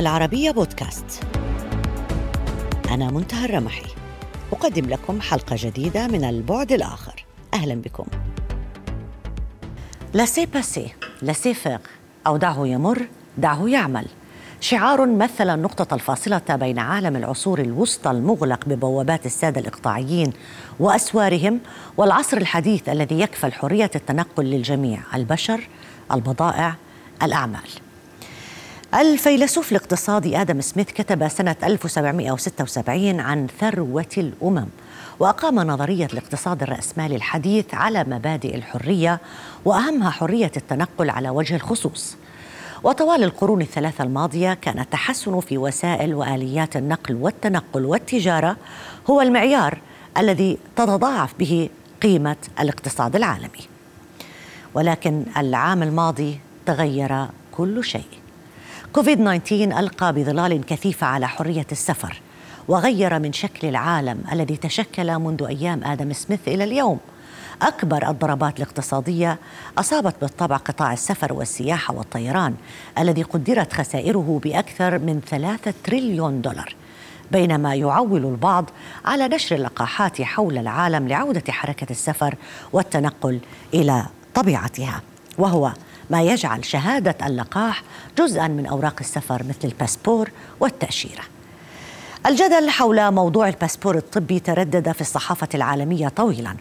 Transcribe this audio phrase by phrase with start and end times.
[0.00, 1.20] العربية بودكاست.
[2.90, 3.86] أنا منتهى الرمحي.
[4.52, 7.24] أقدم لكم حلقة جديدة من البعد الآخر.
[7.54, 8.04] أهلا بكم.
[10.14, 11.78] لاسي باسي لاسي فيغ
[12.26, 13.06] أو دعه يمر
[13.38, 14.06] دعه يعمل.
[14.60, 20.32] شعار مثل النقطة الفاصلة بين عالم العصور الوسطى المغلق ببوابات السادة الإقطاعيين
[20.78, 21.60] وأسوارهم
[21.96, 25.68] والعصر الحديث الذي يكفل حرية التنقل للجميع البشر
[26.12, 26.74] البضائع
[27.22, 27.89] الأعمال.
[28.94, 34.66] الفيلسوف الاقتصادي آدم سميث كتب سنة 1776 عن ثروة الأمم
[35.18, 39.20] وأقام نظرية الاقتصاد الرأسمالي الحديث على مبادئ الحرية
[39.64, 42.16] وأهمها حرية التنقل على وجه الخصوص.
[42.82, 48.56] وطوال القرون الثلاثة الماضية كان التحسن في وسائل وآليات النقل والتنقل والتجارة
[49.10, 49.78] هو المعيار
[50.18, 51.68] الذي تتضاعف به
[52.02, 53.68] قيمة الاقتصاد العالمي.
[54.74, 58.19] ولكن العام الماضي تغير كل شيء.
[58.92, 62.20] كوفيد 19 ألقى بظلال كثيفة على حرية السفر
[62.68, 66.98] وغير من شكل العالم الذي تشكل منذ أيام آدم سميث إلى اليوم.
[67.62, 69.38] أكبر الضربات الاقتصادية
[69.78, 72.54] أصابت بالطبع قطاع السفر والسياحة والطيران
[72.98, 76.74] الذي قدرت خسائره بأكثر من ثلاثة تريليون دولار.
[77.32, 78.70] بينما يعول البعض
[79.04, 82.34] على نشر اللقاحات حول العالم لعودة حركة السفر
[82.72, 83.40] والتنقل
[83.74, 85.02] إلى طبيعتها
[85.38, 85.72] وهو
[86.10, 87.82] ما يجعل شهادة اللقاح
[88.18, 90.30] جزءا من أوراق السفر مثل الباسبور
[90.60, 91.22] والتأشيرة.
[92.26, 96.56] الجدل حول موضوع الباسبور الطبي تردد في الصحافة العالمية طويلا.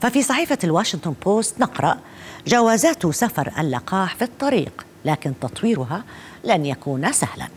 [0.00, 1.98] ففي صحيفة الواشنطن بوست نقرأ
[2.46, 6.04] جوازات سفر اللقاح في الطريق لكن تطويرها
[6.44, 7.48] لن يكون سهلا.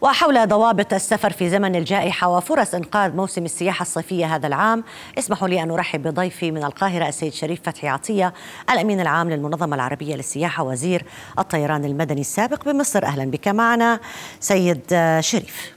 [0.00, 4.84] وحول ضوابط السفر في زمن الجائحة وفرص إنقاذ موسم السياحة الصيفية هذا العام.
[5.18, 8.34] اسمحوا لي أن أرحب بضيفي من القاهرة السيد شريف فتحي عطية
[8.70, 11.04] الأمين العام للمنظمة العربية للسياحة وزير
[11.38, 13.04] الطيران المدني السابق بمصر.
[13.04, 14.00] أهلا بك معنا
[14.40, 14.82] سيد
[15.20, 15.76] شريف.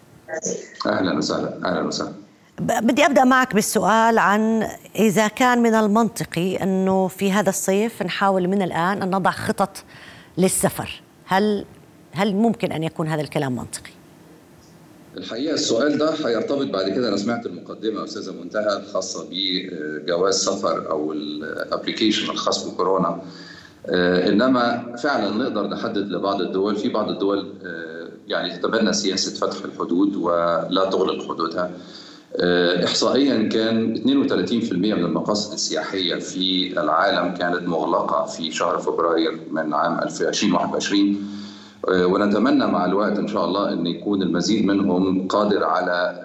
[0.86, 2.14] أهلا وسهلا أهلا وسهلا.
[2.60, 8.62] بدي أبدأ معك بالسؤال عن إذا كان من المنطقي إنه في هذا الصيف نحاول من
[8.62, 9.84] الآن أن نضع خطط
[10.38, 11.02] للسفر.
[11.26, 11.66] هل
[12.14, 13.92] هل ممكن أن يكون هذا الكلام منطقي؟
[15.18, 21.14] الحقيقة السؤال ده هيرتبط بعد كده أنا سمعت المقدمة أستاذة منتهى الخاصة بجواز سفر أو
[21.14, 23.22] الابلكيشن الخاص بكورونا.
[23.90, 27.54] إنما فعلا نقدر نحدد لبعض الدول في بعض الدول
[28.28, 31.72] يعني تتبنى سياسة فتح الحدود ولا تغلق حدودها.
[32.86, 40.00] احصائيا كان 32% من المقاصد السياحية في العالم كانت مغلقة في شهر فبراير من عام
[40.00, 41.41] 2021
[41.88, 46.22] ونتمنى مع الوقت إن شاء الله إن يكون المزيد منهم قادر على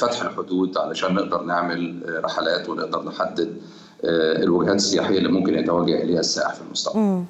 [0.00, 3.56] فتح الحدود علشان نقدر نعمل رحلات ونقدر نحدد
[4.04, 7.24] الوجهات السياحية اللي ممكن يتوجه إليها السائح في المستقبل.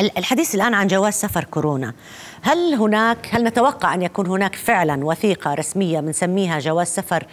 [0.00, 1.94] الحديث الآن عن جواز سفر كورونا،
[2.42, 7.26] هل هناك هل نتوقع أن يكون هناك فعلا وثيقة رسمية بنسميها جواز سفر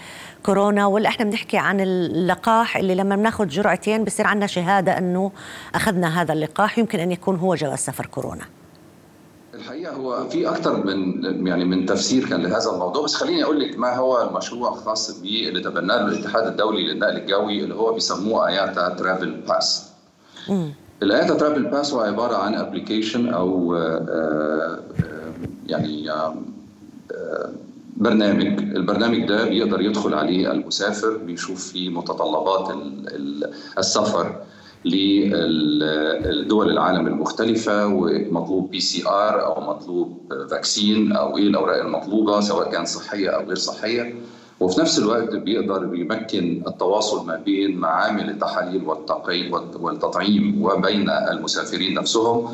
[0.45, 5.31] كورونا ولا إحنا بنحكي عن اللقاح اللي لما بناخذ جرعتين بصير عندنا شهادة إنه
[5.75, 8.43] أخذنا هذا اللقاح يمكن أن يكون هو جواز سفر كورونا؟
[9.63, 13.03] الحقيقة هو في أكثر من يعني من تفسير كان لهذا الموضوع.
[13.03, 17.63] بس خليني أقول لك ما هو المشروع الخاص به اللي تبناه الاتحاد الدولي للنقل الجوي
[17.63, 19.89] اللي هو بيسموه IATA Travel Pass.
[21.03, 23.75] ال IATA Travel Pass هو عبارة عن application أو
[25.67, 26.09] يعني
[27.97, 28.47] برنامج.
[28.75, 32.75] البرنامج ده بيقدر يدخل عليه المسافر بيشوف فيه متطلبات
[33.77, 34.35] السفر.
[34.85, 43.29] لدول العالم المختلفة ومطلوب PCR أو مطلوب vaccine أو إيه الأوراق المطلوبة سواء كان صحية
[43.29, 44.15] أو غير صحية.
[44.59, 48.83] وفي نفس الوقت بيقدر يمكن التواصل ما بين معامل التحاليل
[49.79, 52.47] والتطعيم وبين المسافرين نفسهم.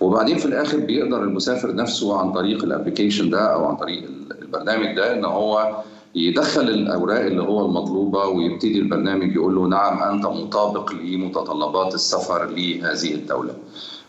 [0.00, 4.02] وبعدين في الآخر بيقدر المسافر نفسه عن طريق ال application ده أو عن طريق
[4.42, 5.76] البرنامج ده إن هو
[6.14, 13.14] يدخل الأوراق اللي هو المطلوبة ويبتدي البرنامج يقول له نعم أنت مطابق لمتطلبات السفر لهذه
[13.14, 13.54] الدولة.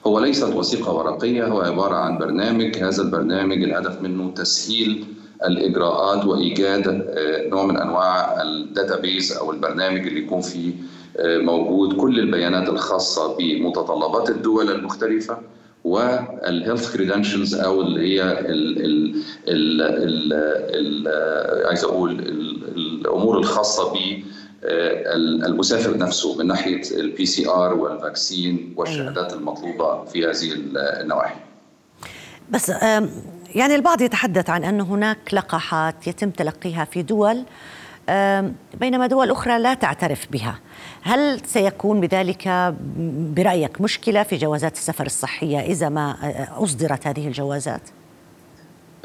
[0.08, 5.06] هو ليست وثيقة ورقية هو عبارة عن برنامج هذا البرنامج الهدف منه تسهيل
[5.46, 7.06] الإجراءات وإيجاد
[7.52, 10.74] نوع من أنواع ال database أو البرنامج اللي يكون فيه
[11.20, 15.38] موجود كل البيانات الخاصة بمتطلبات الدول المختلفة
[15.84, 20.34] وال health credentials أو اللي هي ال ال ال ال
[21.08, 22.12] ال عايز أقول
[22.76, 24.24] الأمور الخاصة ب
[25.46, 30.54] المسافر نفسه من ناحية ال PCR وال vaccine والشهادات المطلوبة في هذه
[31.02, 31.36] النواحي.
[32.50, 32.70] بس
[33.56, 37.44] يعني البعض يتحدث عن أن هناك لقاحات يتم تلقيها في دول
[38.80, 40.60] بينما دول أخرى لا تعترف بها.
[41.04, 42.74] هل سيكون بذلك
[43.38, 46.16] برأيك مشكلة في جوازات السفر الصحية إذا ما
[46.58, 47.82] أصدرت هذه الجوازات؟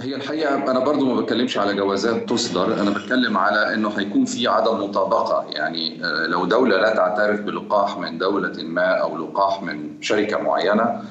[0.01, 4.49] هي الحقيقة أنا برضو ما بتكلمش على جوازات تصدر أنا بتكلم على إنه هيكون في
[4.49, 10.39] عدم مطابقة يعني لو دولة لا تعترف بلقاح من دولة ما أو لقاح من شركة
[10.43, 11.03] معينة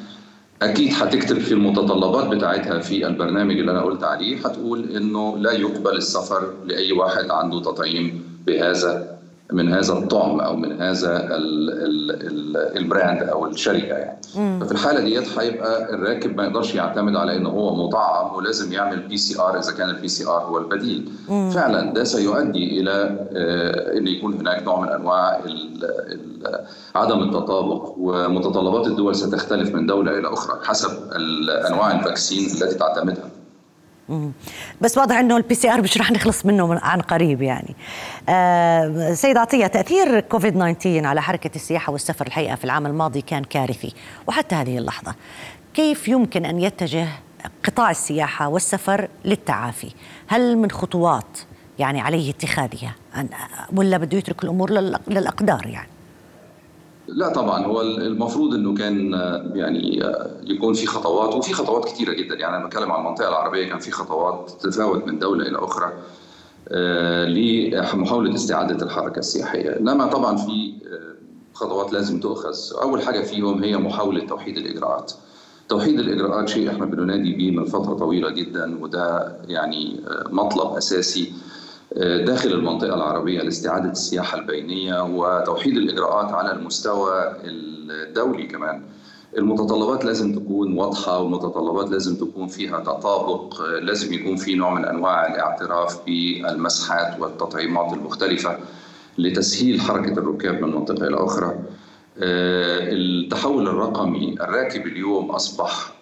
[0.61, 5.95] أكيد هتكتب في المتطلبات بتاعتها في البرنامج اللي أنا قلت عليه هتقول إنه لا يقبل
[5.97, 9.16] السفر لأي واحد عنده تطعيم بهذا
[9.53, 14.59] من هذا الطعم أو من هذا ال ال ال ال brand أو الشركة يعني مم.
[14.61, 19.59] ففي الحالة ديت هيبقى الراكب ما يقدرش يعتمد على انه هو مطعم ولازم يعمل PCR
[19.59, 21.49] إذا كان ال PCR هو البديل مم.
[21.49, 22.91] فعلا ده سيؤدي إلى
[23.97, 25.41] إن يكون هناك نوع من أنواع
[26.95, 30.89] عدم التطابق ومتطلبات الدول ستختلف من دولة إلى أخرى حسب
[31.67, 33.29] أنواع ال vaccine التي تعتمدها
[34.81, 37.75] بس واضح إنه ال PCR مش رح نخلص منه عن قريب يعني.
[38.30, 43.44] آه سيد عطية تأثير كوفيد 19 على حركة السياحة والسفر الحقيقة في العام الماضي كان
[43.44, 43.94] كارثي
[44.27, 45.15] وحتى هذه اللحظة.
[45.74, 47.07] كيف يمكن أن يتجه
[47.63, 49.92] قطاع السياحة والسفر للتعافي؟
[50.27, 51.38] هل من خطوات
[51.80, 52.95] يعني عليه اتخاذها
[53.75, 54.71] ولا بده يترك الأمور
[55.07, 55.96] للأقدار يعني؟
[57.07, 59.12] لا طبعا هو المفروض إنه كان
[59.54, 60.04] يعني
[60.44, 62.36] يكون في خطوات وفي خطوات كثيره جدا.
[62.36, 65.94] يعني أنا بتكلم عن المنطقة العربية كان في خطوات تتفاوت من دولة إلى أخرى
[67.94, 69.69] لمحاولة استعادة الحركة السياحية.
[69.80, 70.74] إنما طبعا في
[71.54, 72.56] خطوات لازم تؤخذ.
[72.81, 75.12] أول حاجة فيهم هي محاولة توحيد الإجراءات.
[75.69, 81.33] توحيد الإجراءات شيء إحنا بننادي به من فترة طويلة جدا وده يعني مطلب أساسي
[81.95, 88.81] داخل المنطقة العربية لاستعادة السياحة البينية وتوحيد الإجراءات على المستوى الدولي كمان.
[89.37, 95.27] المتطلبات لازم تكون واضحة والمتطلبات لازم تكون فيها تطابق لازم يكون في نوع من أنواع
[95.35, 98.57] الاعتراف بالمسحات والتطعيمات المختلفة
[99.17, 101.55] لتسهيل حركة الركاب من منطقة إلى أخرى.
[102.19, 105.93] التحول الرقمي الراكب اليوم أصبح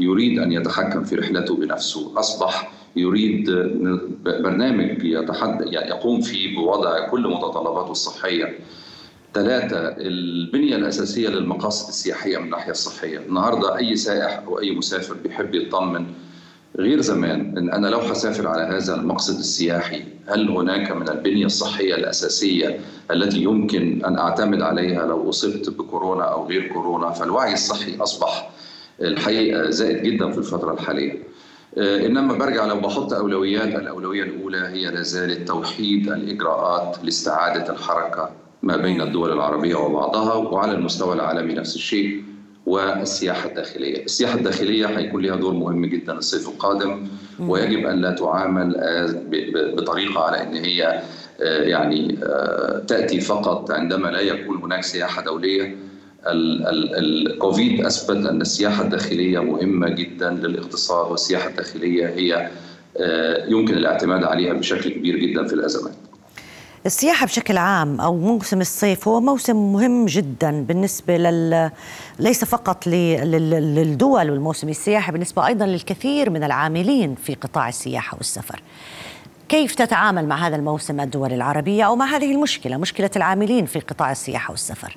[0.00, 3.50] يريد أن يتحكم في رحلته بنفسه أصبح يريد
[4.24, 8.58] برنامج يتحد يقوم فيه بوضع كل متطلباته الصحية.
[9.34, 13.18] ثلاثة البنية الأساسية للمقاصد السياحية من الناحية الصحية.
[13.18, 16.06] النهاردة أي سائح أو أي مسافر بيحب يطمن
[16.78, 21.94] غير زمان إن أنا لو حسافر على هذا المقصد السياحي هل هناك من البنية الصحية
[21.94, 28.50] الأساسية التي يمكن أن أعتمد عليها لو أصبت بكورونا أو غير كورونا؟ فالوعي الصحي أصبح
[29.00, 31.22] الحقيقة زائد جدا في الفترة الحالية.
[31.78, 38.30] إنما برجع لو بحط أولويات الأولوية الأولى هي لا زالت توحيد الإجراءات لاستعادة الحركة
[38.62, 42.24] ما بين الدول العربية وبعضها وعلى المستوى العالمي نفس الشيء
[42.66, 47.08] والسياحة الداخلية، السياحة الداخلية هيكون لها دور مهم جدا الصيف القادم
[47.38, 48.76] ويجب أن لا تعامل
[49.76, 51.02] بطريقة على إن هي
[51.40, 52.18] يعني
[52.88, 55.76] تأتي فقط عندما لا يكون هناك سياحة دولية.
[56.26, 62.50] الكوفيد أثبت أن السياحة الداخلية مهمة جدا للاقتصاد والسياحة الداخلية هي
[63.48, 65.94] يمكن الاعتماد عليها بشكل كبير جدا في الأزمات.
[66.86, 71.70] السياحة بشكل عام أو موسم الصيف هو موسم مهم جدا بالنسبة لل
[72.18, 78.62] ليس فقط للدول والموسم السياحي بالنسبة أيضا للكثير من العاملين في قطاع السياحة والسفر.
[79.48, 84.12] كيف تتعامل مع هذا الموسم الدول العربية أو مع هذه المشكلة مشكلة العاملين في قطاع
[84.12, 84.96] السياحة والسفر؟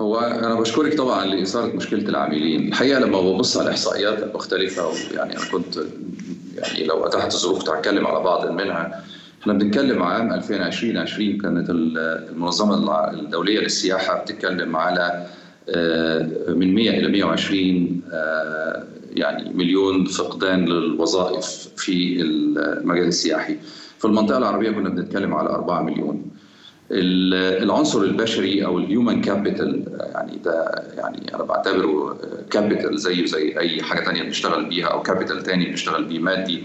[0.00, 5.44] هو أنا بشكرك طبعا لاثاره مشكلة العاملين، الحقيقة لما ببص على الاحصائيات المختلفه يعني أنا
[5.52, 5.76] كنت
[6.56, 9.04] يعني لو اتاحت الظروف هتكلم على بعض منها
[9.42, 15.26] إحنا بنتكلم عام 2020 كانت المنظمة الدولية للسياحة بتتكلم على
[16.48, 18.00] من 100 إلى 120
[19.16, 23.56] يعني مليون فقدان للوظائف في المجال السياحي.
[23.98, 26.22] في المنطقة العربية كنا بنتكلم على 4 مليون.
[26.92, 32.16] العنصر البشري أو ال human capital يعني ده يعني أنا بعتبره
[32.50, 36.62] capital زيه زي أي حاجة ثانية بنشتغل بيها أو capital ثاني بنشتغل بيه مادي.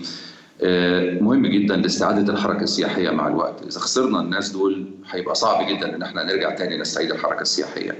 [1.22, 3.62] مهم جدا لاستعادة الحركة السياحية مع الوقت.
[3.68, 7.96] إذا خسرنا الناس دول هيبقى صعب جدا إن إحنا نرجع تاني نستعيد الحركة السياحية.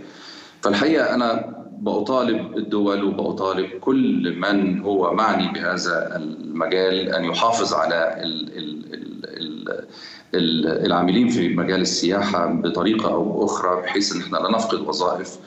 [0.62, 8.58] فالحقيقة أنا بأطالب الدول وبأطالب كل من هو معني بهذا المجال أن يحافظ على ال
[8.58, 9.26] ال ال
[9.70, 9.86] ال
[10.86, 15.38] العاملين في مجال السياحة بطريقة أو أخرى بحيث أن إحنا لا نفقد وظائف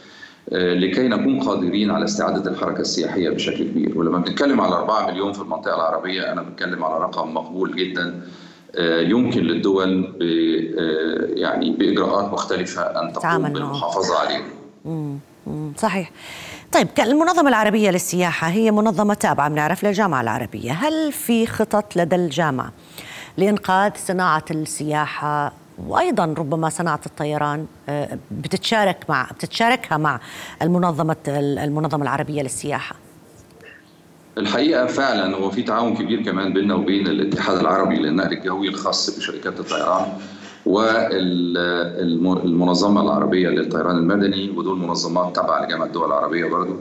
[0.52, 3.98] لكي نكون قادرين على استعادة الحركة السياحية بشكل كبير.
[3.98, 8.20] ولما بنتكلم على 4 مليون في المنطقة العربية أنا بتكلم على رقم مقبول جدا
[9.00, 10.14] يمكن للدول
[11.36, 14.42] يعني بإجراءات مختلفة أن تقوم بالمحافظة عليه
[15.76, 16.10] صحيح.
[16.72, 20.72] طيب المنظمة العربية للسياحة هي منظمة تابعة بنعرف للجامعة العربية.
[20.72, 22.72] هل في خطط لدى الجامعة
[23.38, 25.52] لإنقاذ صناعة السياحة
[25.86, 27.66] وأيضا ربما صناعة الطيران
[28.30, 30.20] بتتشارك مع بتتشاركها مع
[30.62, 32.96] المنظمه المنظمة العربية للسياحة.
[34.38, 39.60] الحقيقة فعلا هو في تعاون كبير كمان بيننا وبين الاتحاد العربي للنقل الجوي الخاص بشركات
[39.60, 40.06] الطيران
[41.86, 46.76] والمنظمة العربية للطيران المدني ودول منظمات تابعه لجامعه الدول العربية برضه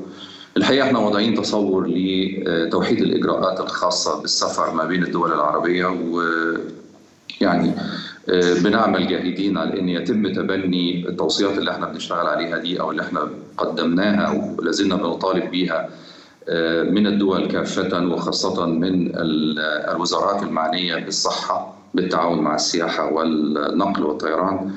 [0.58, 6.22] الحقيقة إحنا واضعين تصور لتوحيد الإجراءات الخاصة بالسفر ما بين الدول العربية و
[7.42, 7.72] يعني
[8.64, 13.30] بنعمل جاهدين على ان يتم تبني التوصيات اللي إحنا بنشتغل عليها دي أو اللي إحنا
[13.58, 15.90] قدمناها ولازلنا بنطالب بيها
[16.84, 19.12] من الدول كافة وخاصة من
[19.92, 24.72] الوزارات المعنية بالصحة بالتعاون مع السياحة والنقل والطيران.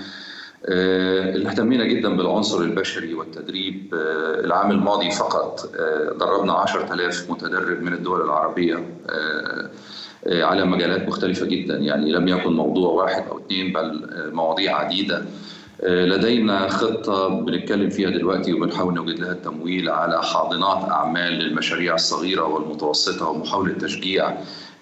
[0.69, 3.95] اللي اهتمينا جدا بالعنصر البشري والتدريب
[4.45, 5.71] العام الماضي فقط
[6.21, 8.85] دربنا 10000 متدرب من الدول العربية
[10.27, 15.25] على مجالات مختلفة جدا يعني لم يكن موضوع واحد أو اثنين بل مواضيع عديدة.
[15.89, 23.29] لدينا خطة بنتكلم فيها دلوقتي وبنحاول نوجد لها التمويل على حاضنات أعمال للمشاريع الصغيرة والمتوسطة
[23.29, 24.37] ومحاولة تشجيع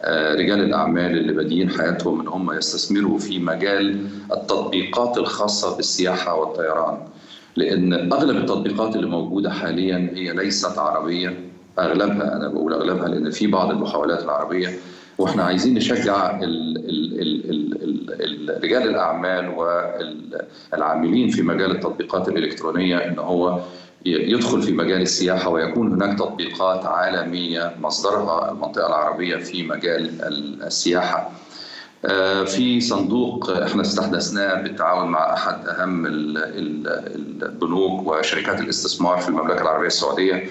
[0.07, 6.99] رجال الأعمال اللي بادئين حياتهم إن هم يستثمروا في مجال التطبيقات الخاصة بالسياحة والطيران.
[7.57, 11.41] لأن أغلب التطبيقات اللي موجودة حاليا هي ليست عربية.
[11.79, 14.69] أغلبها أنا بقول أغلبها لأن في بعض المحاولات العربية.
[15.19, 19.49] وإحنا عايزين نشجع ال ال ال ال ال رجال الأعمال
[20.73, 23.61] والعاملين في مجال التطبيقات الإلكترونية إن هو
[24.07, 30.11] يدخل في مجال السياحة ويكون هناك تطبيقات عالمية مصدرها المنطقة العربية في مجال
[30.63, 31.31] السياحة.
[32.47, 36.07] في صندوق إحنا استحدثناه بالتعاون مع أحد أهم
[37.43, 40.45] البنوك وشركات الاستثمار في المملكة العربية السعودية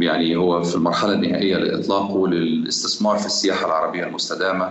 [0.00, 4.70] يعني هو في المرحلة النهائية لإطلاقه للاستثمار في السياحة العربية المستدامة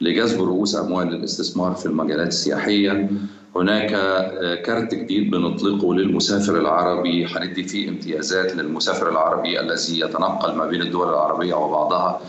[0.00, 3.10] لجذب رؤوس أموال للاستثمار في المجالات السياحية
[3.56, 3.90] هناك
[4.62, 7.26] كارت جديد بنطلقه للمسافر العربي.
[7.26, 12.20] هندي فيه امتيازات للمسافر العربي الذي يتنقل ما بين الدول العربية وبعضها.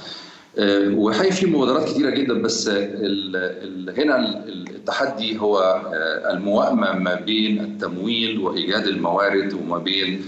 [0.90, 5.82] وحقيقي في مبادرات كثيرة جدا بس ال ال هنا التحدي هو
[6.30, 10.22] الموائمة ما بين التمويل وإيجاد الموارد وما بين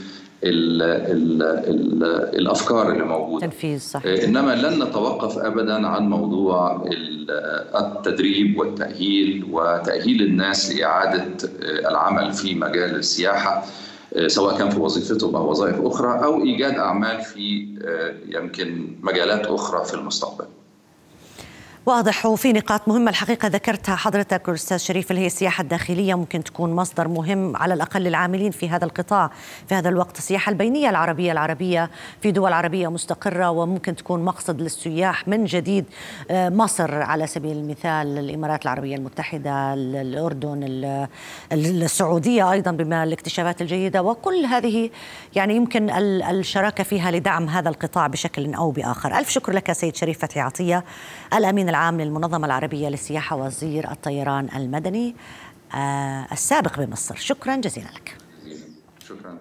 [0.43, 2.03] ال ال ال
[2.39, 3.45] الأفكار اللي موجودة.
[3.45, 4.23] تنفيذ صحيح.
[4.23, 6.83] إنما لن نتوقف ابدا عن موضوع
[7.75, 11.25] التدريب والتأهيل وتأهيل الناس لإعادة
[11.61, 13.63] العمل في مجال السياحة
[14.27, 17.67] سواء كان في وظيفتهم أو وظائف أخرى أو إيجاد أعمال في
[18.27, 20.45] يمكن مجالات أخرى في المستقبل.
[21.85, 26.15] واضح وفي نقاط مهمة الحقيقة ذكرتها حضرتك أستاذ شريف اللي هي السياحة الداخلية.
[26.15, 29.31] ممكن تكون مصدر مهم على الأقل للعاملين في هذا القطاع
[29.69, 30.17] في هذا الوقت.
[30.17, 31.89] السياحة البينية العربية العربية
[32.21, 35.85] في دول عربية مستقرة وممكن تكون مقصد للسياح من جديد
[36.31, 40.59] مصر على سبيل المثال الإمارات العربية المتحدة الأردن
[41.51, 44.01] السعودية أيضا بما الاكتشافات الجيدة.
[44.01, 44.89] وكل هذه
[45.35, 49.17] يعني يمكن الشراكة فيها لدعم هذا القطاع بشكل أو بآخر.
[49.17, 50.83] ألف شكر لك سيد شريف فتحي عطية
[51.33, 55.15] الأمين العام للمنظمة العربية للسياحة وزير الطيران المدني
[55.75, 57.15] آه السابق بمصر.
[57.15, 58.17] شكرا جزيلا لك.
[59.07, 59.37] شكرا.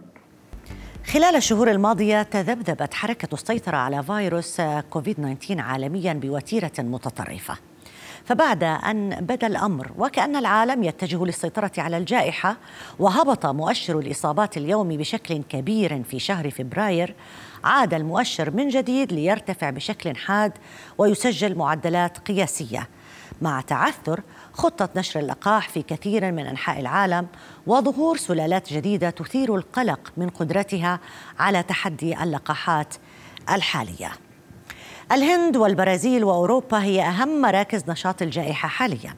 [1.06, 4.60] خلال الشهور الماضية تذبذبت حركة السيطرة على فيروس
[4.90, 7.56] كوفيد 19 عالميا بوتيرة متطرفة.
[8.24, 12.56] فبعد أن بدا الأمر وكأن العالم يتجه للسيطرة على الجائحة
[12.98, 17.14] وهبط مؤشر الإصابات اليومي بشكل كبير في شهر فبراير
[17.64, 20.52] عاد المؤشر من جديد ليرتفع بشكل حاد
[20.98, 22.88] ويسجل معدلات قياسية
[23.42, 24.20] مع تعثر
[24.52, 27.26] خطة نشر اللقاح في كثير من أنحاء العالم
[27.66, 31.00] وظهور سلالات جديدة تثير القلق من قدرتها
[31.38, 32.94] على تحدي اللقاحات
[33.50, 34.10] الحالية.
[35.12, 39.14] الهند والبرازيل وأوروبا هي أهم مراكز نشاط الجائحة حاليا.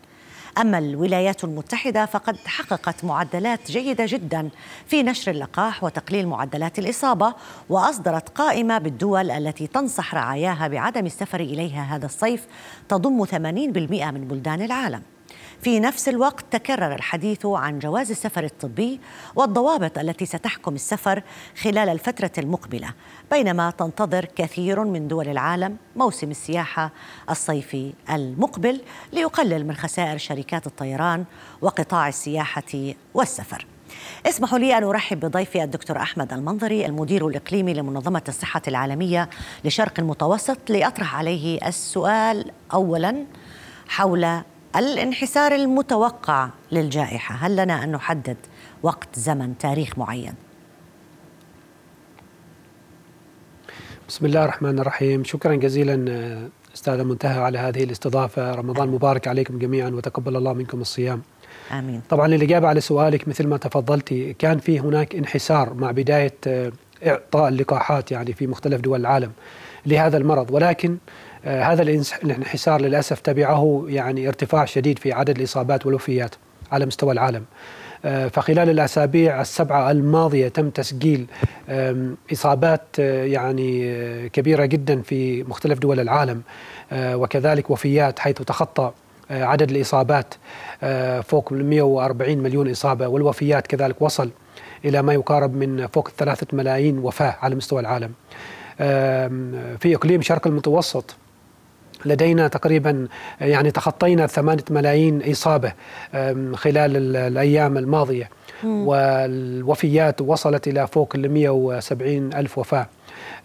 [0.58, 4.48] أما الولايات المتحدة فقد حققت معدلات جيدة جدا
[4.86, 7.34] في نشر اللقاح وتقليل معدلات الإصابة
[7.68, 12.46] وأصدرت قائمة بالدول التي تنصح رعاياها بعدم السفر إليها هذا الصيف
[12.88, 15.02] تضم 80% من بلدان العالم.
[15.64, 19.00] في نفس الوقت تكرر الحديث عن جواز السفر الطبي
[19.36, 21.22] والضوابط التي ستحكم السفر
[21.62, 22.88] خلال الفترة المقبلة
[23.30, 26.90] بينما تنتظر كثير من دول العالم موسم السياحة
[27.30, 28.80] الصيفي المقبل
[29.12, 31.24] ليقلل من خسائر شركات الطيران
[31.62, 33.66] وقطاع السياحة والسفر.
[34.26, 39.30] اسمحوا لي أن أرحب بضيفي الدكتور أحمد المنظري المدير الإقليمي لمنظمة الصحة العالمية
[39.64, 43.24] لشرق المتوسط لأطرح عليه السؤال أولا
[43.88, 44.42] حول
[44.76, 47.34] الانحسار المتوقع للجائحة.
[47.34, 48.36] هل لنا أن نحدد
[48.82, 50.34] وقت زمن تاريخ معين؟
[54.08, 55.24] بسم الله الرحمن الرحيم.
[55.24, 58.54] شكرا جزيلا أستاذة منتهى على هذه الاستضافة.
[58.54, 61.22] رمضان مبارك عليكم جميعا وتقبل الله منكم الصيام.
[61.72, 62.00] آمين.
[62.10, 66.34] طبعا الإجابة على سؤالك مثل ما تفضلتي كان في هناك انحسار مع بداية
[67.06, 69.32] إعطاء اللقاحات يعني في مختلف دول العالم
[69.86, 70.50] لهذا المرض.
[70.50, 70.96] ولكن
[71.44, 71.82] هذا
[72.24, 76.34] الانحسار للأسف تبعه يعني ارتفاع شديد في عدد الإصابات والوفيات
[76.72, 77.44] على مستوى العالم.
[78.04, 81.26] فخلال الأسابيع السبعة الماضية تم تسجيل
[82.32, 86.42] إصابات يعني كبيرة جدا في مختلف دول العالم.
[86.92, 88.90] وكذلك وفيات حيث تخطى
[89.30, 90.34] عدد الإصابات
[91.22, 93.08] فوق 140 مليون إصابة.
[93.08, 94.30] والوفيات كذلك وصل
[94.84, 98.12] إلى ما يقارب من فوق ثلاثة ملايين وفاة على مستوى العالم.
[99.78, 101.16] في إقليم شرق المتوسط
[102.04, 103.08] لدينا تقريبا
[103.40, 105.72] يعني تخطينا ثمانية ملايين إصابة
[106.54, 108.30] خلال الأيام الماضية.
[108.64, 112.86] والوفيات وصلت إلى فوق ال 170 ألف وفاة.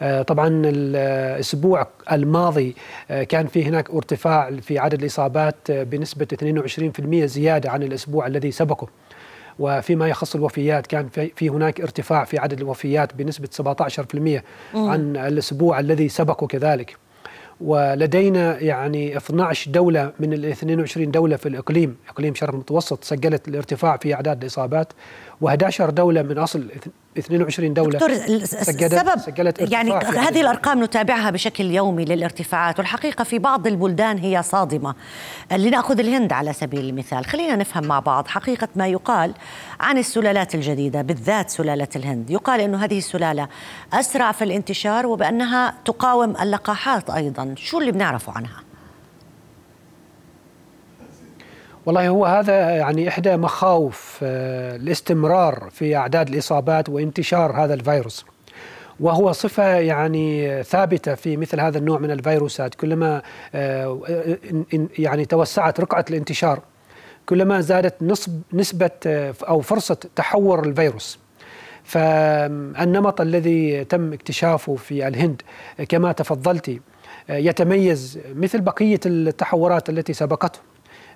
[0.02, 2.76] آه، طبعا الأسبوع الماضي
[3.12, 8.52] آه، كان في هناك ارتفاع في عدد الإصابات آه، بنسبة 22% زيادة عن الأسبوع الذي
[8.52, 8.88] سبقه.
[9.60, 14.44] وفيما يخص الوفيات كان في هناك ارتفاع في عدد الوفيات بنسبة 17%
[14.76, 16.98] عن الأسبوع الذي سبقه كذلك.
[17.62, 21.96] ولدينا يعني 12 دولة من ال 22 دولة في الإقليم.
[22.10, 23.04] إقليم شرق المتوسط.
[23.04, 24.94] سجلت الارتفاع في أعداد الإصابات.
[25.44, 26.68] و11 دولة من أصل
[27.18, 33.68] 22 دولة دكتور السبب سجلت يعني هذه الأرقام نتابعها بشكل يومي للارتفاعات والحقيقة في بعض
[33.68, 34.96] البلدان هي صادمة.
[35.52, 37.26] لنأخذ الهند على سبيل المثال.
[37.26, 39.34] خلينا نفهم مع بعض حقيقة ما يقال
[39.80, 42.30] عن السلالات الجديدة بالذات سلالة الهند.
[42.30, 43.48] يقال أنه هذه السلالة
[43.94, 47.54] أسرع في الانتشار وبأنها تقاوم اللقاحات أيضا.
[47.58, 48.69] شو اللي بنعرفه عنها؟
[51.90, 58.26] والله هو هذا يعني إحدى مخاوف آه، الاستمرار في أعداد الإصابات وانتشار هذا الفيروس.
[59.00, 62.76] وهو صفة يعني ثابتة في مثل هذا النوع من الفيروسات.
[62.76, 63.22] كلما
[63.56, 64.00] آه،
[65.00, 66.60] يعني توسعت رقعة الانتشار
[67.26, 71.20] كلما زادت نسب نسبة آه، أو فرصة تحور الفيروس.
[71.84, 75.42] فالنمط الذي تم اكتشافه في الهند
[75.90, 76.82] كما تفضلتي
[77.30, 80.69] يتميز مثل بقية التحورات التي سبقته.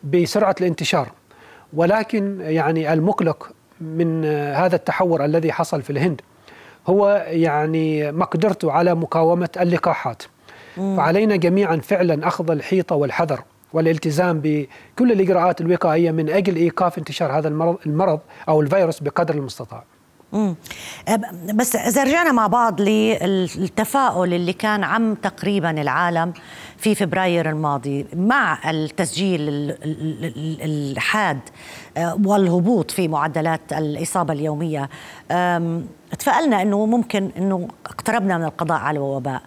[0.03, 1.11] بسرعة الانتشار
[1.73, 6.21] ولكن يعني المقلق من هذا التحور الذي حصل في الهند
[6.87, 10.23] هو يعني مقدرته على مقاومة اللقاحات
[10.77, 10.97] مم.
[10.97, 13.39] فعلينا جميعا فعلا أخذ الحيطة والحذر
[13.73, 19.83] والالتزام بكل الإجراءات الوقائية من أجل إيقاف انتشار هذا المرض, المرض أو الفيروس بقدر المستطاع.
[21.53, 26.33] بس إذا رجعنا مع بعض للتفاؤل اللي كان عم تقريبا العالم
[26.77, 29.39] في فبراير الماضي مع التسجيل
[30.63, 31.39] الحاد
[31.97, 34.89] آه، والهبوط في معدلات الإصابة اليومية.
[36.19, 39.41] تفائلنا إنه ممكن إنه اقتربنا من القضاء على الوباء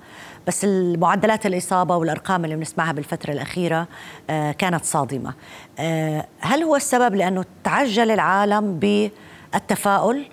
[0.46, 3.88] بس المعدلات الإصابة والأرقام اللي بنسمعها بالفترة الأخيرة
[4.30, 5.34] آه، كانت صادمة.
[5.78, 10.24] آه، هل هو السبب لأنه تعجل العالم بالتفاؤل؟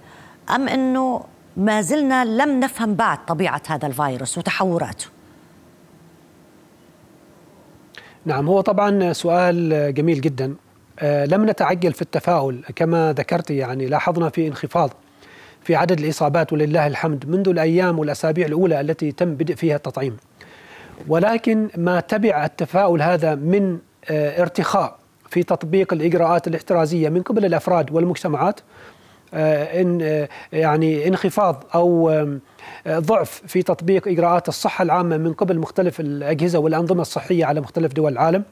[0.49, 1.23] أم أنه
[1.57, 5.05] ما زلنا لم نفهم بعد طبيعة هذا الفيروس وتحوراته؟
[8.25, 10.55] نعم هو طبعا سؤال جميل جدا.
[10.99, 12.63] آه لم نتعجل في التفاؤل.
[12.75, 14.89] كما ذكرت يعني لاحظنا في انخفاض
[15.61, 20.17] في عدد الإصابات ولله الحمد منذ الأيام والأسابيع الأولى التي تم بدء فيها التطعيم.
[21.07, 23.79] ولكن ما تبع التفاؤل هذا من
[24.09, 24.97] آه ارتخاء
[25.29, 28.59] في تطبيق الإجراءات الاحترازية من قبل الأفراد والمجتمعات
[29.33, 35.99] إن آه، يعني انخفاض أو آه، ضعف في تطبيق إجراءات الصحة العامة من قبل مختلف
[35.99, 38.43] الأجهزة والأنظمة الصحية على مختلف دول العالم.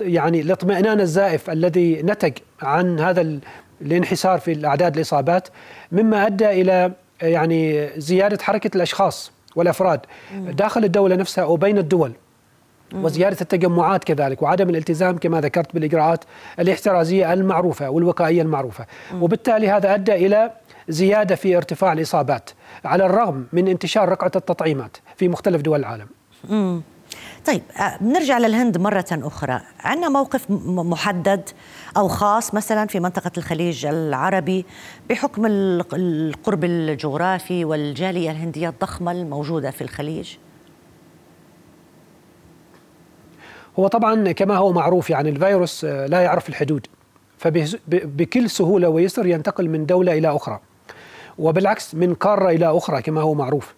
[0.00, 3.40] يعني الاطمئنان الزائف الذي نتج عن هذا
[3.80, 5.48] الانحسار في الأعداد الإصابات
[5.92, 10.00] مما أدى إلى يعني زيادة حركة الأشخاص والأفراد
[10.34, 12.12] داخل الدولة نفسها وبين الدول.
[12.94, 16.24] وزيادة التجمعات كذلك وعدم الالتزام كما ذكرت بالإجراءات
[16.58, 18.86] الاحترازية المعروفة والوقائية المعروفة.
[19.20, 20.50] وبالتالي هذا أدى إلى
[20.88, 22.50] زيادة في ارتفاع الإصابات
[22.84, 26.06] على الرغم من انتشار رقعة التطعيمات في مختلف دول العالم.
[26.48, 26.82] مم.
[27.46, 29.60] طيب آه، نرجع للهند مرة أخرى.
[29.80, 31.48] عندنا موقف محدد
[31.96, 34.66] أو خاص مثلا في منطقة الخليج العربي
[35.10, 35.46] بحكم
[35.94, 40.36] القرب الجغرافي والجالية الهندية الضخمة الموجودة في الخليج؟
[43.80, 46.86] هو طبعا كما هو معروف يعني الفيروس آه، لا يعرف الحدود.
[47.38, 50.60] فبكل سهولة ويسر ينتقل من دولة إلى أخرى.
[51.38, 53.74] وبالعكس من قارة إلى أخرى كما هو معروف.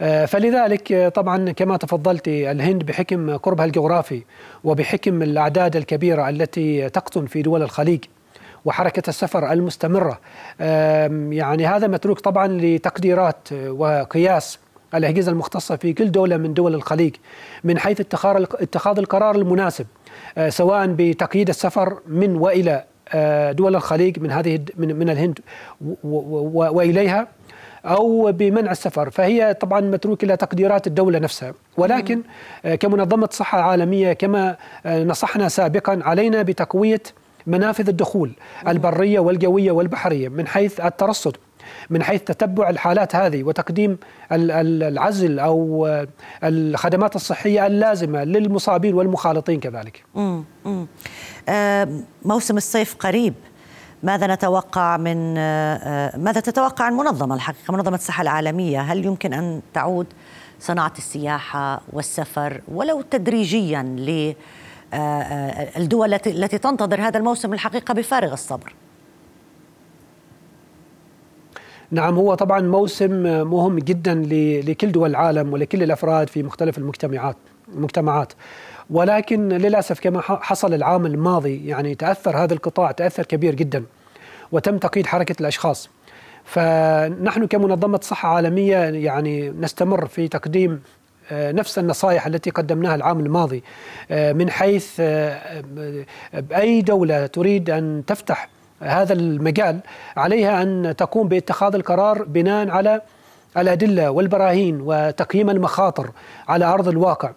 [0.00, 4.22] آه، فلذلك آه، طبعا كما تفضلت الهند بحكم قربها الجغرافي
[4.64, 8.04] وبحكم الأعداد الكبيرة التي تقطن في دول الخليج
[8.64, 10.20] وحركة السفر المستمرة.
[11.30, 14.58] يعني هذا متروك طبعا لتقديرات وقياس
[14.96, 17.16] الأجهزة المختصة في كل دولة من دول الخليج
[17.64, 19.86] من حيث اتخاذ القرار المناسب
[20.38, 25.38] آه، سواء بتقييد السفر من وإلى آه، دول الخليج من هذه من الهند
[26.04, 27.28] وإليها
[27.84, 29.10] أو بمنع السفر.
[29.10, 31.54] فهي طبعا متروك إلى تقديرات الدولة نفسها.
[31.76, 32.22] ولكن
[32.80, 34.56] كمنظمه صحة عالمية كما
[34.86, 37.02] نصحنا سابقا علينا بتقوية
[37.46, 38.32] منافذ الدخول
[38.68, 41.36] البرية والجوية والبحرية من حيث الترصد
[41.90, 43.98] من حيث تتبع الحالات هذه وتقديم
[44.32, 45.88] العزل أو
[46.44, 50.04] الخدمات الصحية اللازمة للمصابين والمخالطين كذلك.
[51.48, 51.88] آه
[52.24, 53.34] موسم الصيف قريب
[54.02, 60.06] ماذا نتوقع من آه ماذا تتوقع المنظمه الحقيقة منظمة الصحة العالمية هل يمكن أن تعود
[60.60, 64.34] صناعة السياحة والسفر ولو تدريجيا ل
[65.76, 68.74] الدول التي التي تنتظر هذا الموسم الحقيقة بفارغ الصبر؟
[71.90, 73.10] نعم هو طبعا موسم
[73.50, 74.14] مهم جدا
[74.66, 77.36] لكل دول العالم ولكل الأفراد في مختلف المجتمعات
[77.74, 78.32] المجتمعات.
[78.90, 83.84] ولكن للأسف كما حصل العام الماضي يعني تأثر هذا القطاع تأثر كبير جدا
[84.52, 85.90] وتم تقييد حركة الأشخاص.
[86.44, 90.80] فنحن كمنظمة صحة عالمية يعني نستمر في تقديم
[91.32, 93.62] نفس النصائح التي قدمناها العام الماضي
[94.10, 95.00] من حيث
[96.52, 98.48] أي دولة تريد أن تفتح
[98.80, 99.80] هذا المجال
[100.16, 103.00] عليها أن تقوم باتخاذ القرار بناء على
[103.56, 106.10] الأدلة والبراهين وتقييم المخاطر
[106.48, 107.30] على أرض الواقع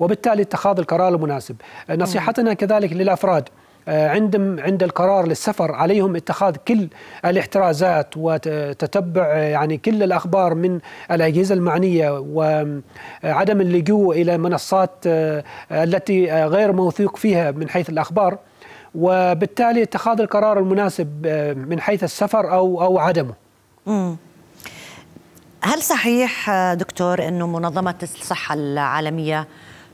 [0.00, 1.56] وبالتالي اتخاذ القرار المناسب.
[1.90, 3.48] نصيحتنا كذلك للأفراد
[3.88, 6.88] عند عند القرار للسفر عليهم اتخاذ كل
[7.24, 10.80] الاحترازات وتتبع يعني كل الأخبار من
[11.10, 14.90] الأجهزة المعنية وعدم اللجوء إلى منصات
[15.72, 18.38] التي غير موثوق فيها من حيث الأخبار
[18.94, 21.26] وبالتالي اتخاذ القرار المناسب
[21.68, 23.34] من حيث السفر أو أو عدمه.
[23.86, 24.16] مم.
[25.62, 29.48] هل صحيح دكتور إنه منظمة الصحة العالمية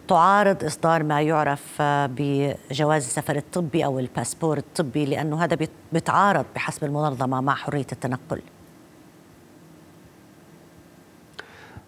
[0.08, 5.58] تعارض إصدار ما يعرف بجواز السفر الطبي أو الباسبور الطبي لأنه هذا
[5.92, 8.42] بيتعارض بحسب المنظمة مع حرية التنقل؟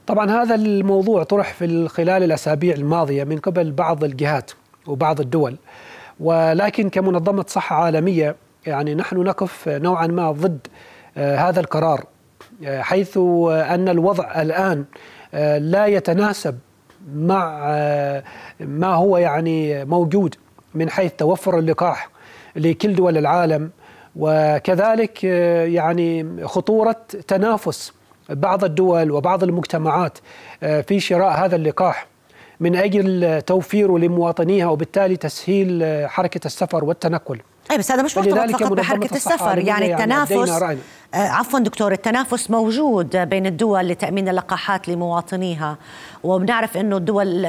[0.06, 4.50] طبعا هذا الموضوع طرح في خلال الأسابيع الماضية من قبل بعض الجهات
[4.86, 5.58] وبعض الدول
[6.22, 10.66] ولكن كمنظمة صحة عالمية يعني نحن نقف نوعا ما ضد
[11.16, 12.04] هذا القرار
[12.66, 13.16] حيث
[13.48, 14.84] أن الوضع الآن
[15.58, 16.58] لا يتناسب
[17.14, 17.58] مع
[18.60, 20.34] ما هو يعني موجود
[20.74, 22.08] من حيث توفر اللقاح
[22.56, 23.70] لكل دول العالم.
[24.16, 26.96] وكذلك يعني خطورة
[27.28, 27.92] تنافس
[28.28, 30.18] بعض الدول وبعض المجتمعات
[30.60, 32.06] في شراء هذا اللقاح.
[32.62, 37.40] من أجل توفيره لمواطنيها وبالتالي تسهيل حركة السفر والتنقل.
[37.70, 40.78] أي بس هذا مش مرتبط فقط بحركة السفر يعني التنافس يعني
[41.14, 45.76] آه عفوا دكتور التنافس موجود بين الدول لتأمين اللقاحات لمواطنيها
[46.24, 47.46] وبنعرف إنه الدول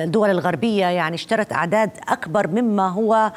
[0.00, 3.32] الدول الغربية يعني اشترت أعداد أكبر مما هو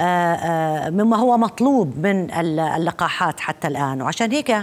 [0.00, 4.56] آآ آآ مما هو مطلوب من اللقاحات حتى الآن وعشان هيك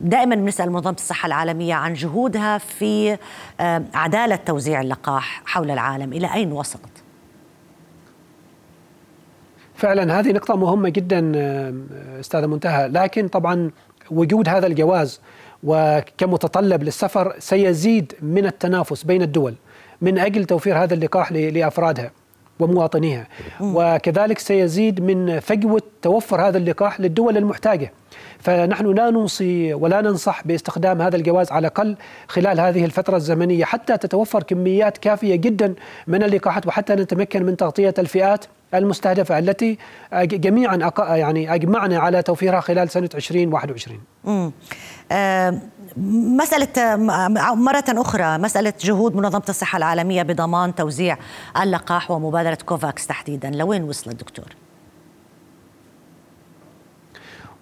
[0.00, 3.18] دائما بنسأل منظمة الصحة العالمية عن جهودها في
[3.94, 6.12] عدالة توزيع اللقاح حول العالم.
[6.12, 7.02] إلى أين وصلت؟
[9.74, 11.32] فعلا هذه نقطة مهمة جدا
[12.20, 13.70] أستاذ منتهى، لكن طبعا
[14.10, 15.20] وجود هذا الجواز
[15.64, 19.54] وكمتطلب للسفر سيزيد من التنافس بين الدول
[20.00, 22.10] من أجل توفير هذا اللقاح لأفرادها
[22.60, 23.26] ومواطنيها.
[23.60, 27.92] وكذلك سيزيد من فجوة توفر هذا اللقاح للدول المحتاجة.
[28.38, 31.96] فنحن لا نوصي ولا ننصح باستخدام هذا الجواز على الأقل
[32.28, 35.74] خلال هذه الفترة الزمنية حتى تتوفر كميات كافية جدا
[36.06, 38.44] من اللقاحات وحتى نتمكن من تغطية الفئات
[38.74, 39.78] المستهدفة التي
[40.22, 44.52] جميعا يعني أجمعنا على توفيرها خلال سنة 2021 امم
[45.12, 45.58] آه
[46.36, 46.96] مسألة
[47.54, 51.16] مرة أخرى مسألة جهود منظمة الصحة العالمية بضمان توزيع
[51.62, 53.50] اللقاح ومبادرة كوفاكس تحديدا.
[53.50, 54.46] لوين وصلت دكتور؟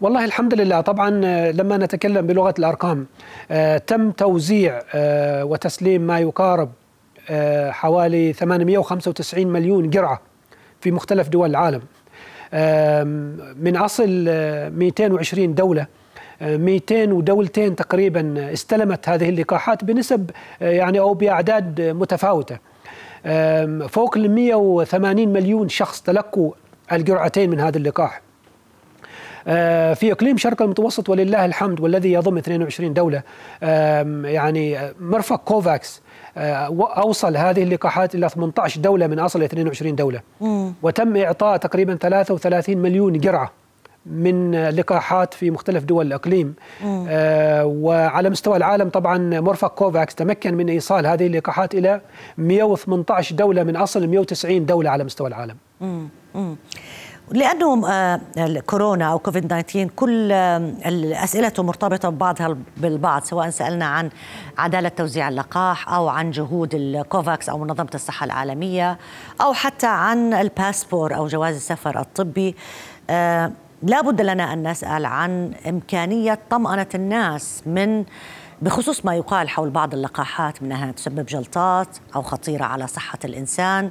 [0.01, 0.81] والله الحمد لله.
[0.81, 1.11] طبعا
[1.53, 3.07] لما نتكلم بلغة الأرقام
[3.51, 6.71] آه تم توزيع آه وتسليم ما يقارب
[7.31, 10.21] آه حوالي 895 مليون جرعة
[10.81, 11.83] في مختلف دول العالم.
[13.63, 14.25] من أصل
[14.77, 15.87] 220 دولة
[16.41, 20.31] 200 ودولتين تقريبا استلمت هذه اللقاحات بنسب
[20.61, 22.59] يعني أو بأعداد متفاوتة.
[23.89, 26.53] فوق ال 180 مليون شخص تلقوا
[26.93, 28.28] الجرعتين من هذا اللقاح.
[29.95, 33.23] في إقليم شرق المتوسط ولله الحمد والذي يضم 22 دولة
[34.25, 36.03] يعني مرفق كوفاكس
[36.97, 40.73] اوصل هذه اللقاحات إلى 18 دولة من أصل 22 دولة مم.
[40.83, 43.53] وتم إعطاء تقريبا 33 مليون جرعة
[44.07, 46.55] من لقاحات في مختلف دول الإقليم
[47.09, 52.01] آه وعلى مستوى العالم طبعا مرفق كوفاكس تمكن من إيصال هذه اللقاحات إلى
[52.39, 55.57] 118 دولة من أصل 190 دولة على مستوى العالم.
[55.81, 56.09] مم.
[56.35, 56.57] مم.
[57.33, 60.33] لأنه آه، الكورونا أو كوفيد 19 كل
[61.13, 64.11] اسئلته مرتبطة ببعضها بالبعض سواء سألنا عن
[64.59, 68.99] عدالة توزيع اللقاح أو عن جهود الكوفاكس أو منظمة الصحة العالمية
[69.41, 72.55] أو حتى عن الباسبور أو جواز السفر الطبي.
[73.11, 78.05] آه، لا بد لنا أن نسأل عن إمكانية طمأنة الناس من
[78.63, 83.91] بخصوص ما يقال حول بعض اللقاحات من انها تسبب جلطات أو خطيرة على صحة الإنسان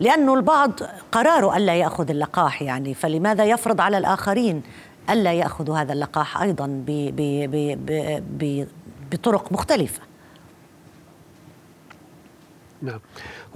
[0.00, 0.80] لأنه البعض
[1.12, 4.62] قراره ألا يأخذ اللقاح يعني فلماذا يفرض على الآخرين
[5.10, 7.78] ألا ياخذوا هذا اللقاح أيضا ب ب ب
[8.38, 8.66] ب
[9.12, 10.00] بطرق مختلفة؟
[12.82, 13.00] نعم.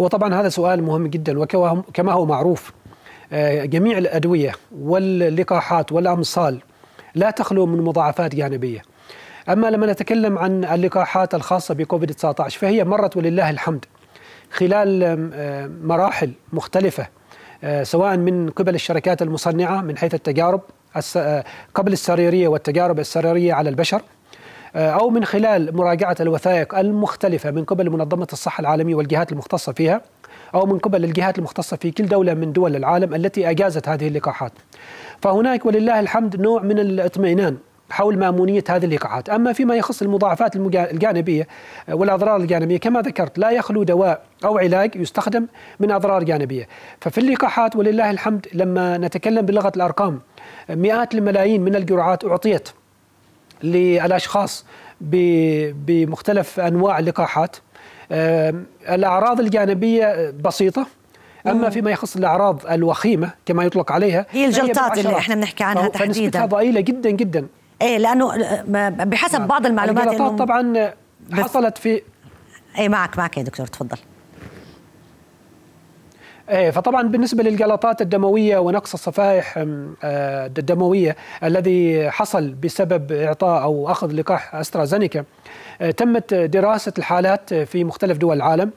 [0.01, 2.73] هو طبعا هذا سؤال مهم جدا وكما هو معروف
[3.33, 6.61] آه، جميع الأدوية واللقاحات والأمصال
[7.15, 8.83] لا تخلو من مضاعفات جانبية.
[9.49, 13.85] أما لما نتكلم عن اللقاحات الخاصة بكوفيد 19 فهي مرت ولله الحمد.
[14.51, 15.03] خلال
[15.35, 17.07] آه، مراحل مختلفة
[17.65, 20.61] آه، سواء من قبل الشركات المصنعة من حيث التجارب
[21.17, 24.03] آه، قبل السريرية والتجارب السريرية على البشر
[24.77, 30.01] أو من خلال مراجعة الوثائق المختلفة من قبل منظمة الصحة العالمية والجهات المختصة فيها
[30.55, 34.53] أو من قبل الجهات المختصة في كل دولة من دول العالم التي أجازت هذه اللقاحات.
[35.23, 37.57] فهناك ولله الحمد نوع من الإطمئنان.
[37.91, 41.49] حول مأمونية هذه اللقاحات، أما فيما يخص المضاعفات الجانبية
[41.89, 45.47] والأضرار الجانبية كما ذكرت لا يخلو دواء أو علاج يستخدم
[45.81, 46.69] من أضرار جانبية،
[47.01, 50.21] ففي اللقاحات ولله الحمد لما نتكلم بلغة الأرقام
[50.71, 52.69] مئات الملايين من الجرعات أعطيت
[53.63, 54.67] للأشخاص
[55.01, 57.57] بمختلف أنواع اللقاحات.
[58.89, 60.87] الأعراض الجانبية بسيطة.
[61.47, 66.13] أما فيما يخص الأعراض الوخيمة كما يطلق عليها هي الجلطات اللي إحنا بنحكي عنها تحديدا
[66.13, 67.47] فنسبتها ضئيلة جدا جدا.
[67.83, 68.37] إيه لأنه
[69.05, 69.49] بحسب نعم.
[69.49, 70.93] بعض المعلومات إنه طبعا
[71.33, 72.03] حصلت في
[72.79, 73.97] إيه معك معك يا دكتور تفضل
[76.51, 84.13] إيه فطبعا بالنسبة للجلطات الدموية ونقص الصفائح آه، الدموية الذي حصل بسبب إعطاء أو أخذ
[84.13, 85.25] لقاح أسترازينيكا
[85.81, 88.71] آه، تمت دراسة الحالات في مختلف دول العالم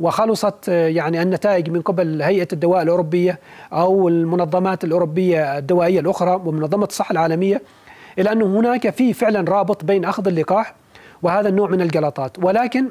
[0.00, 3.38] وخلصت آه، يعني النتائج من قبل هيئة الدواء الأوروبية
[3.72, 7.62] أو المنظمات الأوروبية الدوائية الأخرى ومنظمة الصحة العالمية
[8.18, 10.74] إلى أنه هناك في فعلا رابط بين أخذ اللقاح
[11.22, 12.90] وهذا النوع من الجلطات ولكن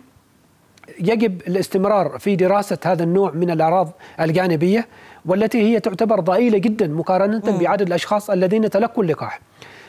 [1.00, 4.88] يجب الاستمرار في دراسة هذا النوع من الأعراض الجانبية
[5.26, 7.58] والتي هي تعتبر ضئيلة جدا مقارنة م.
[7.58, 9.40] بعدد الأشخاص الذين تلقوا اللقاح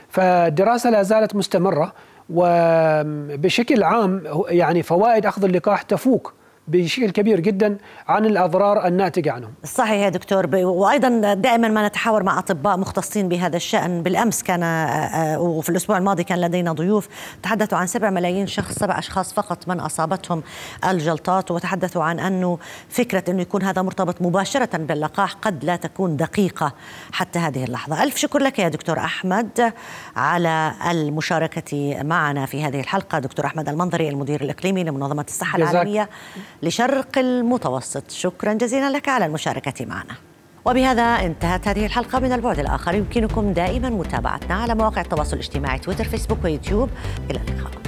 [0.08, 1.92] فالدراسة لا زالت مستمرة
[2.30, 6.32] وبشكل عام يعني فوائد أخذ اللقاح تفوق
[6.68, 9.52] بشكل كبير جدا عن الأضرار الناتجة عنهم.
[9.64, 10.56] صحيح يا دكتور.
[10.56, 14.02] وأيضا دائما ما نتحاور مع أطباء مختصين بهذا الشأن.
[14.02, 17.08] بالأمس كان آه، آه، وفي الأسبوع الماضي كان لدينا ضيوف.
[17.42, 20.42] تحدثوا عن 7 ملايين شخص سبع أشخاص فقط من أصابتهم
[20.88, 26.72] الجلطات وتحدثوا عن انه فكرة انه يكون هذا مرتبط مباشرة باللقاح قد لا تكون دقيقة
[27.12, 28.02] حتى هذه اللحظة.
[28.02, 29.72] ألف شكر لك يا دكتور أحمد
[30.16, 33.18] على المشاركة معنا في هذه الحلقة.
[33.18, 36.08] دكتور أحمد المنظري المدير الإقليمي لمنظمة الصحة العالمية.
[36.62, 38.10] لشرق المتوسط.
[38.10, 40.14] شكرا جزيلا لك على المشاركة معنا.
[40.64, 42.94] وبهذا انتهت هذه الحلقة من البعد الآخر.
[42.94, 46.90] يمكنكم دائما متابعتنا على مواقع التواصل الاجتماعي تويتر فيسبوك ويوتيوب.
[47.30, 47.85] إلى اللقاء.